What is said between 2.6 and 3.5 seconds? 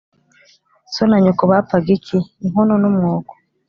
n'umwuko